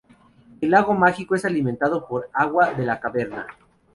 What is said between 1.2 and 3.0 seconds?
es alimentado por agua de la